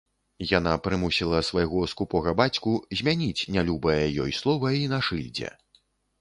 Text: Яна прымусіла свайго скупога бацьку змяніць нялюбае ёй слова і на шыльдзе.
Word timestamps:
Яна 0.51 0.71
прымусіла 0.85 1.41
свайго 1.49 1.83
скупога 1.91 2.33
бацьку 2.39 2.73
змяніць 3.03 3.47
нялюбае 3.57 3.99
ёй 4.25 4.31
слова 4.41 4.73
і 4.79 4.83
на 4.97 5.01
шыльдзе. 5.11 5.55